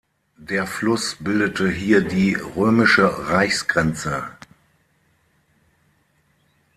Der 0.39 0.65
Fluss 0.65 1.17
bildete 1.19 1.69
hier 1.69 2.01
die 2.01 2.33
römische 2.33 3.27
Reichsgrenze. 3.29 4.27